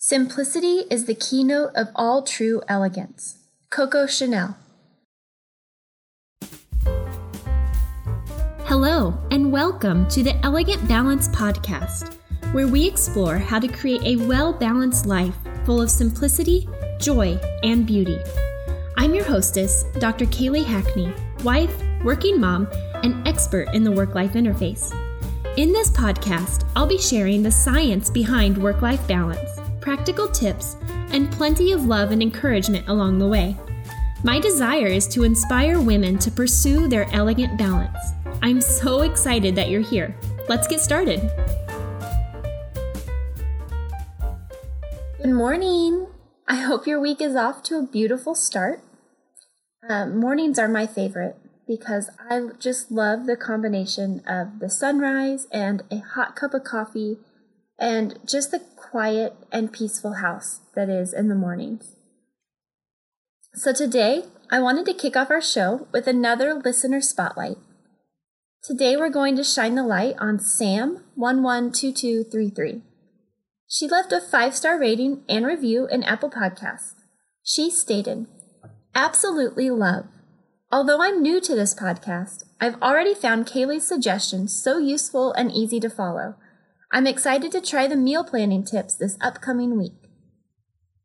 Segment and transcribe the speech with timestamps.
[0.00, 3.38] Simplicity is the keynote of all true elegance.
[3.68, 4.56] Coco Chanel.
[8.62, 12.14] Hello, and welcome to the Elegant Balance Podcast,
[12.52, 15.34] where we explore how to create a well balanced life
[15.64, 16.68] full of simplicity,
[17.00, 18.20] joy, and beauty.
[18.96, 20.26] I'm your hostess, Dr.
[20.26, 21.12] Kaylee Hackney,
[21.42, 21.74] wife,
[22.04, 22.68] working mom,
[23.02, 24.94] and expert in the work life interface.
[25.56, 30.76] In this podcast, I'll be sharing the science behind work life balance, practical tips,
[31.12, 33.56] and plenty of love and encouragement along the way.
[34.24, 37.98] My desire is to inspire women to pursue their elegant balance.
[38.42, 40.16] I'm so excited that you're here.
[40.48, 41.20] Let's get started.
[45.22, 46.06] Good morning.
[46.46, 48.80] I hope your week is off to a beautiful start.
[49.88, 51.36] Um, mornings are my favorite
[51.66, 57.18] because I just love the combination of the sunrise and a hot cup of coffee
[57.78, 61.94] and just the quiet and peaceful house that is in the mornings.
[63.54, 67.56] So today, I wanted to kick off our show with another listener spotlight.
[68.62, 72.82] Today, we're going to shine the light on Sam112233.
[73.68, 76.94] She left a five star rating and review in Apple Podcasts.
[77.42, 78.26] She stated,
[78.94, 80.06] Absolutely love.
[80.70, 85.80] Although I'm new to this podcast, I've already found Kaylee's suggestions so useful and easy
[85.80, 86.34] to follow.
[86.90, 90.08] I'm excited to try the meal planning tips this upcoming week.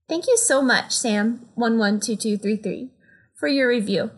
[0.08, 2.90] Thank you so much, Sam112233,
[3.36, 4.12] for your review.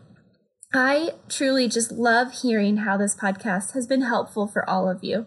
[0.71, 5.25] I truly just love hearing how this podcast has been helpful for all of you.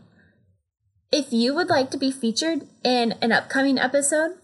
[1.10, 4.36] If you would like to be featured in an upcoming episode,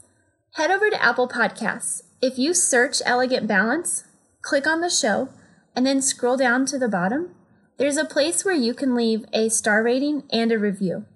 [0.54, 2.02] head over to Apple Podcasts.
[2.20, 4.04] If you search Elegant Balance,
[4.42, 5.28] click on the show,
[5.76, 7.34] and then scroll down to the bottom,
[7.76, 11.06] there's a place where you can leave a star rating and a review.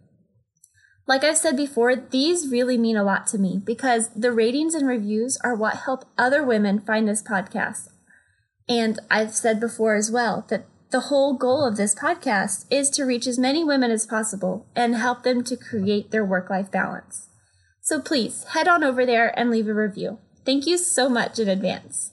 [1.09, 4.87] Like I've said before, these really mean a lot to me because the ratings and
[4.87, 7.89] reviews are what help other women find this podcast.
[8.69, 13.05] And I've said before as well that the whole goal of this podcast is to
[13.05, 17.31] reach as many women as possible and help them to create their work life balance.
[17.81, 20.19] So please head on over there and leave a review.
[20.45, 22.13] Thank you so much in advance.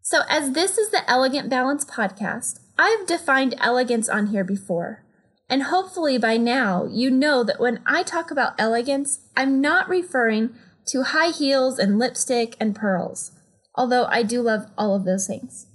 [0.00, 5.03] So, as this is the Elegant Balance podcast, I've defined elegance on here before.
[5.48, 10.54] And hopefully by now you know that when I talk about elegance, I'm not referring
[10.86, 13.32] to high heels and lipstick and pearls,
[13.74, 15.66] although I do love all of those things.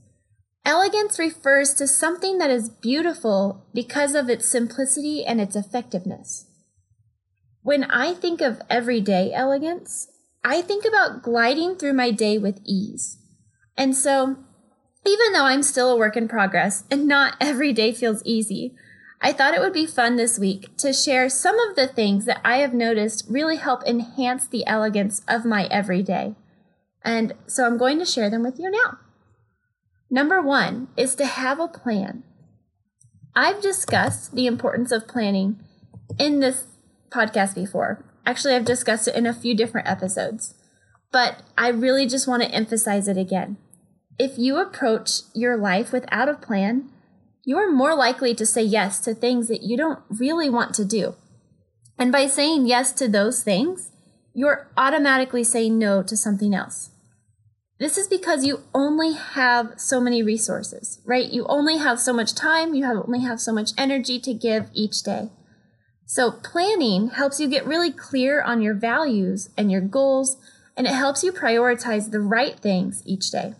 [0.65, 6.45] Elegance refers to something that is beautiful because of its simplicity and its effectiveness.
[7.61, 10.07] When I think of everyday elegance,
[10.43, 13.17] I think about gliding through my day with ease.
[13.77, 14.37] And so,
[15.05, 18.75] even though I'm still a work in progress and not every day feels easy,
[19.21, 22.39] I thought it would be fun this week to share some of the things that
[22.43, 26.35] I have noticed really help enhance the elegance of my everyday.
[27.03, 28.99] And so I'm going to share them with you now.
[30.09, 32.23] Number one is to have a plan.
[33.35, 35.59] I've discussed the importance of planning
[36.17, 36.65] in this
[37.09, 38.05] podcast before.
[38.25, 40.55] Actually, I've discussed it in a few different episodes,
[41.11, 43.57] but I really just want to emphasize it again
[44.19, 46.89] if you approach your life without a plan,
[47.49, 50.85] you are more likely to say yes to things that you don't really want to
[50.85, 51.15] do.
[51.97, 53.91] And by saying yes to those things,
[54.35, 56.91] you're automatically saying no to something else.
[57.79, 61.27] This is because you only have so many resources, right?
[61.27, 65.01] You only have so much time, you only have so much energy to give each
[65.01, 65.31] day.
[66.05, 70.37] So planning helps you get really clear on your values and your goals,
[70.77, 73.55] and it helps you prioritize the right things each day.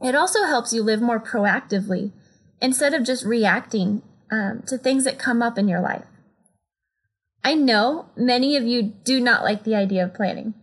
[0.00, 2.12] It also helps you live more proactively
[2.62, 4.00] instead of just reacting
[4.30, 6.04] um, to things that come up in your life.
[7.44, 10.54] I know many of you do not like the idea of planning.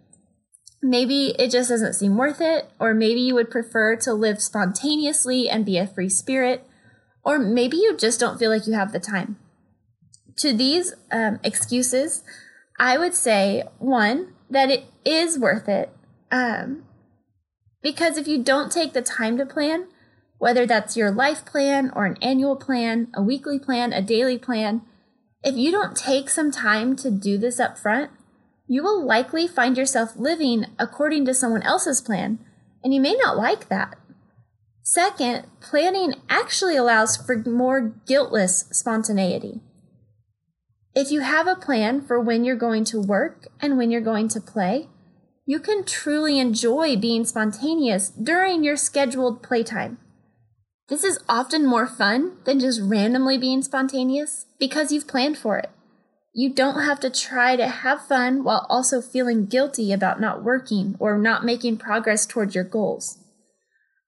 [0.81, 5.49] Maybe it just doesn't seem worth it, or maybe you would prefer to live spontaneously
[5.49, 6.65] and be a free spirit,
[7.23, 9.37] or maybe you just don't feel like you have the time.
[10.37, 12.23] To these um, excuses,
[12.79, 15.91] I would say one, that it is worth it.
[16.31, 16.85] Um,
[17.81, 19.87] because if you don't take the time to plan,
[20.39, 24.81] whether that's your life plan or an annual plan, a weekly plan, a daily plan,
[25.43, 28.09] if you don't take some time to do this up front,
[28.67, 32.39] you will likely find yourself living according to someone else's plan,
[32.83, 33.97] and you may not like that.
[34.81, 39.61] Second, planning actually allows for more guiltless spontaneity.
[40.95, 44.29] If you have a plan for when you're going to work and when you're going
[44.29, 44.87] to play,
[45.45, 49.99] you can truly enjoy being spontaneous during your scheduled playtime.
[50.89, 55.69] This is often more fun than just randomly being spontaneous because you've planned for it.
[56.33, 60.95] You don't have to try to have fun while also feeling guilty about not working
[60.99, 63.19] or not making progress towards your goals.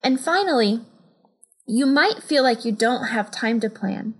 [0.04, 0.82] And finally,
[1.68, 4.16] you might feel like you don't have time to plan,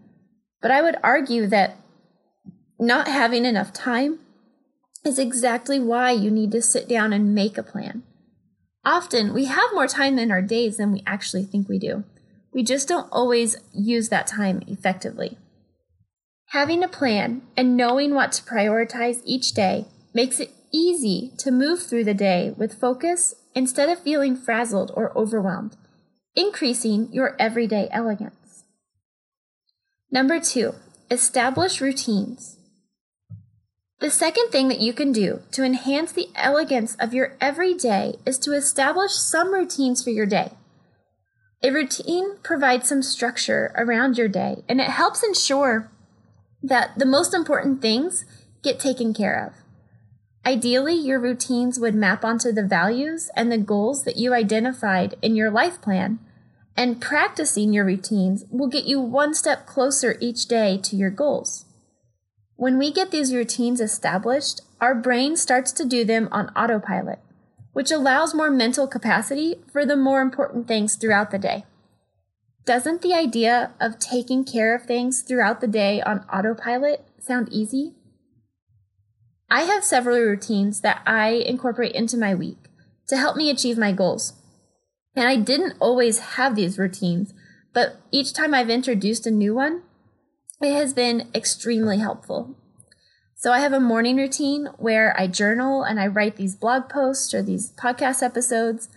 [0.62, 1.78] but I would argue that
[2.80, 4.20] not having enough time
[5.04, 8.04] is exactly why you need to sit down and make a plan.
[8.86, 12.04] Often, we have more time in our days than we actually think we do.
[12.54, 15.38] We just don't always use that time effectively.
[16.48, 21.82] Having a plan and knowing what to prioritize each day makes it easy to move
[21.82, 25.78] through the day with focus instead of feeling frazzled or overwhelmed,
[26.36, 28.64] increasing your everyday elegance.
[30.12, 30.76] Number two,
[31.10, 32.58] establish routines.
[34.02, 38.38] The second thing that you can do to enhance the elegance of your everyday is
[38.40, 40.52] to establish some routines for your day.
[41.64, 45.92] A routine provides some structure around your day and it helps ensure
[46.64, 48.26] that the most important things
[48.64, 49.54] get taken care of.
[50.46, 55.36] Ideally, your routines would map onto the values and the goals that you identified in
[55.36, 56.20] your life plan,
[56.76, 61.66] and practicing your routines will get you one step closer each day to your goals.
[62.56, 67.20] When we get these routines established, our brain starts to do them on autopilot,
[67.74, 71.66] which allows more mental capacity for the more important things throughout the day.
[72.66, 77.94] Doesn't the idea of taking care of things throughout the day on autopilot sound easy?
[79.50, 82.70] I have several routines that I incorporate into my week
[83.08, 84.34] to help me achieve my goals.
[85.16, 87.34] And I didn't always have these routines,
[87.74, 89.82] but each time I've introduced a new one,
[90.62, 92.56] it has been extremely helpful.
[93.42, 97.34] So I have a morning routine where I journal and I write these blog posts
[97.34, 98.88] or these podcast episodes.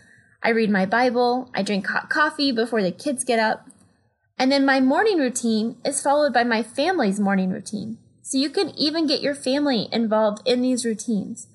[0.42, 3.66] I read my Bible, I drink hot coffee before the kids get up.
[4.38, 7.96] And then my morning routine is followed by my family's morning routine.
[8.20, 11.46] So you can even get your family involved in these routines.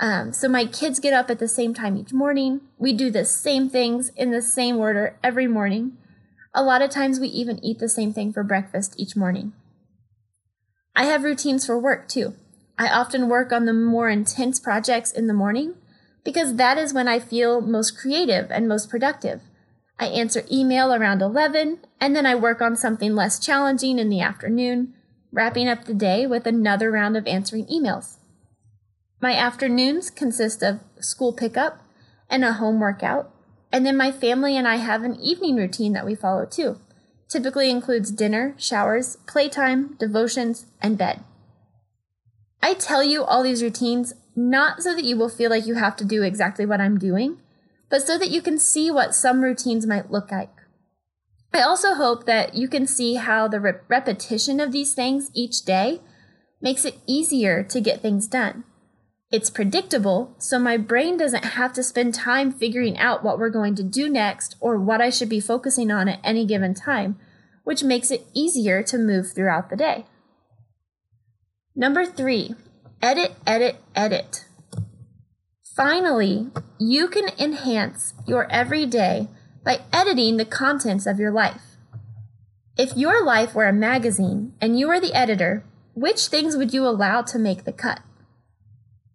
[0.00, 2.62] Um, so my kids get up at the same time each morning.
[2.76, 5.96] We do the same things in the same order every morning.
[6.52, 9.52] A lot of times we even eat the same thing for breakfast each morning.
[10.94, 12.34] I have routines for work too.
[12.78, 15.74] I often work on the more intense projects in the morning
[16.24, 19.40] because that is when I feel most creative and most productive.
[19.98, 24.20] I answer email around 11 and then I work on something less challenging in the
[24.20, 24.94] afternoon,
[25.30, 28.16] wrapping up the day with another round of answering emails.
[29.20, 31.80] My afternoons consist of school pickup
[32.28, 33.30] and a home workout,
[33.70, 36.80] and then my family and I have an evening routine that we follow too.
[37.32, 41.24] Typically includes dinner, showers, playtime, devotions, and bed.
[42.62, 45.96] I tell you all these routines not so that you will feel like you have
[45.96, 47.38] to do exactly what I'm doing,
[47.88, 50.52] but so that you can see what some routines might look like.
[51.54, 55.64] I also hope that you can see how the re- repetition of these things each
[55.64, 56.02] day
[56.60, 58.64] makes it easier to get things done.
[59.32, 63.74] It's predictable, so my brain doesn't have to spend time figuring out what we're going
[63.76, 67.18] to do next or what I should be focusing on at any given time,
[67.64, 70.04] which makes it easier to move throughout the day.
[71.74, 72.54] Number three,
[73.00, 74.44] edit, edit, edit.
[75.74, 79.28] Finally, you can enhance your everyday
[79.64, 81.62] by editing the contents of your life.
[82.76, 85.64] If your life were a magazine and you were the editor,
[85.94, 88.00] which things would you allow to make the cut?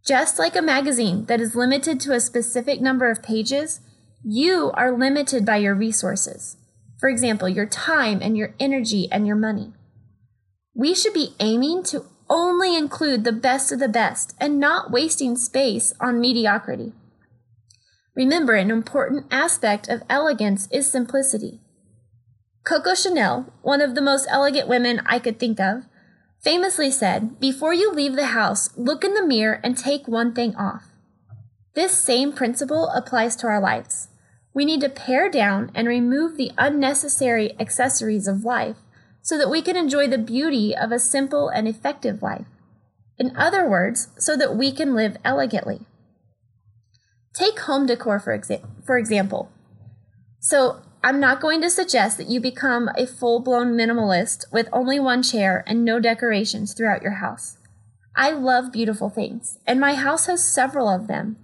[0.08, 3.82] Just like a magazine that is limited to a specific number of pages,
[4.24, 6.56] you are limited by your resources.
[6.98, 9.74] For example, your time and your energy and your money.
[10.74, 15.36] We should be aiming to only include the best of the best and not wasting
[15.36, 16.94] space on mediocrity.
[18.16, 21.60] Remember, an important aspect of elegance is simplicity.
[22.64, 25.84] Coco Chanel, one of the most elegant women I could think of,
[26.44, 30.56] famously said, Before you leave the house, look in the mirror and take one thing
[30.56, 30.86] off.
[31.76, 34.08] This same principle applies to our lives.
[34.54, 38.78] We need to pare down and remove the unnecessary accessories of life
[39.22, 42.48] so that we can enjoy the beauty of a simple and effective life.
[43.20, 45.82] In other words, so that we can live elegantly.
[47.36, 49.52] Take home decor, for, exa- for example.
[50.40, 55.00] So, I'm not going to suggest that you become a full blown minimalist with only
[55.00, 57.60] one chair and no decorations throughout your house.
[58.14, 61.38] I love beautiful things, and my house has several of them.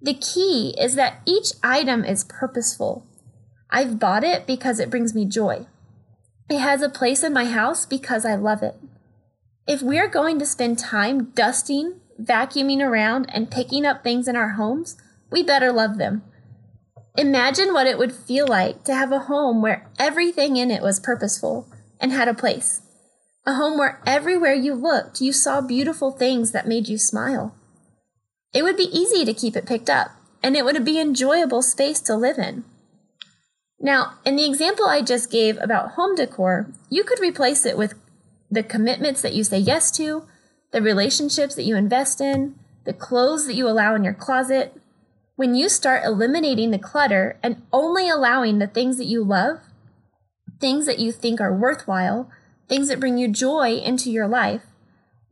[0.00, 3.06] The key is that each item is purposeful.
[3.68, 5.66] I've bought it because it brings me joy.
[6.48, 8.76] It has a place in my house because I love it.
[9.68, 14.52] If we're going to spend time dusting, vacuuming around, and picking up things in our
[14.52, 14.96] homes,
[15.30, 16.22] we better love them.
[17.16, 20.98] Imagine what it would feel like to have a home where everything in it was
[20.98, 21.68] purposeful
[22.00, 22.82] and had a place.
[23.46, 27.54] A home where everywhere you looked, you saw beautiful things that made you smile.
[28.52, 30.10] It would be easy to keep it picked up,
[30.42, 32.64] and it would be enjoyable space to live in.
[33.78, 37.94] Now, in the example I just gave about home decor, you could replace it with
[38.50, 40.26] the commitments that you say yes to,
[40.72, 42.54] the relationships that you invest in,
[42.84, 44.80] the clothes that you allow in your closet.
[45.36, 49.58] When you start eliminating the clutter and only allowing the things that you love,
[50.60, 52.30] things that you think are worthwhile,
[52.68, 54.62] things that bring you joy into your life,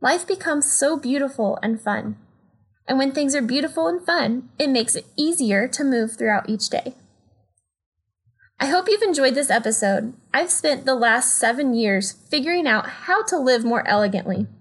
[0.01, 2.17] life becomes so beautiful and fun.
[2.85, 6.69] And when things are beautiful and fun, it makes it easier to move throughout each
[6.69, 6.95] day.
[8.59, 10.13] I hope you've enjoyed this episode.
[10.33, 14.47] I've spent the last seven years figuring out how to live more elegantly.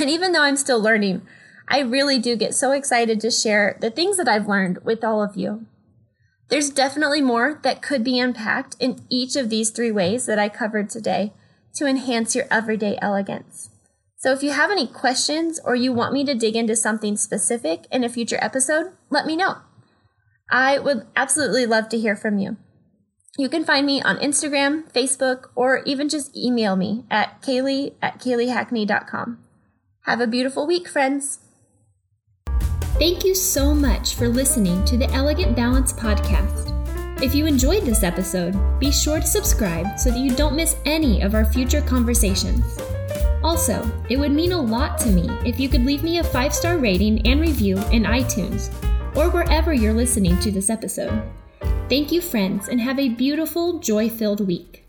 [0.00, 1.20] And even though I'm still learning,
[1.68, 5.22] I really do get so excited to share the things that I've learned with all
[5.22, 5.66] of you.
[6.48, 10.48] There's definitely more that could be unpacked in each of these three ways that I
[10.48, 11.32] covered today
[11.76, 13.70] to enhance your everyday elegance.
[14.18, 17.86] So if you have any questions or you want me to dig into something specific
[17.90, 19.56] in a future episode, let me know.
[20.50, 22.56] I would absolutely love to hear from you.
[23.38, 28.20] You can find me on Instagram, Facebook, or even just email me at kaylee at
[28.20, 29.38] kayleehackney.com.
[30.02, 31.38] Have a beautiful week, friends.
[32.98, 36.70] Thank you so much for listening to the Elegant Balance podcast.
[37.22, 41.22] If you enjoyed this episode, be sure to subscribe so that you don't miss any
[41.22, 42.78] of our future conversations.
[43.42, 46.54] Also, it would mean a lot to me if you could leave me a five
[46.54, 48.70] star rating and review in iTunes
[49.16, 51.22] or wherever you're listening to this episode.
[51.88, 54.81] Thank you, friends, and have a beautiful, joy filled week.